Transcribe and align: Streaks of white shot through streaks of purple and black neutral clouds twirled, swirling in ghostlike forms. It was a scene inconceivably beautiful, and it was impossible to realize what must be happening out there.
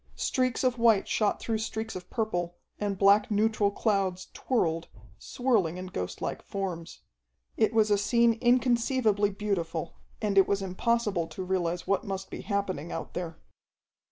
Streaks 0.15 0.63
of 0.63 0.79
white 0.79 1.07
shot 1.07 1.39
through 1.39 1.59
streaks 1.59 1.95
of 1.95 2.09
purple 2.09 2.55
and 2.79 2.97
black 2.97 3.29
neutral 3.29 3.69
clouds 3.69 4.29
twirled, 4.33 4.87
swirling 5.19 5.77
in 5.77 5.85
ghostlike 5.89 6.41
forms. 6.41 7.01
It 7.55 7.71
was 7.71 7.91
a 7.91 7.99
scene 7.99 8.33
inconceivably 8.41 9.29
beautiful, 9.29 9.93
and 10.19 10.39
it 10.39 10.47
was 10.47 10.63
impossible 10.63 11.27
to 11.27 11.43
realize 11.45 11.85
what 11.85 12.03
must 12.03 12.31
be 12.31 12.41
happening 12.41 12.91
out 12.91 13.13
there. 13.13 13.37